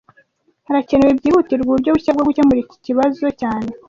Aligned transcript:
Harakenewe 0.67 1.11
byihutirwa 1.19 1.65
uburyo 1.69 1.89
bushya 1.95 2.11
bwo 2.15 2.25
gukemura 2.27 2.59
iki 2.63 2.77
kibazo 2.85 3.25
cyane 3.41 3.69